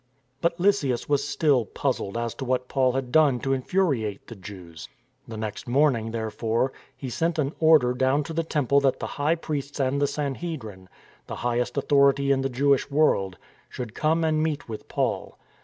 [0.41, 4.89] But Lysias was still puzzled as to what Paul had done to infuriate the Jews.
[5.27, 9.05] The next morning, there fore, he sent an order down to the Temple that the
[9.21, 10.89] high priests and the Sanhedrin—
[11.27, 13.37] the highest authority in the Jewish world—
[13.69, 15.37] should come and meet with Paul.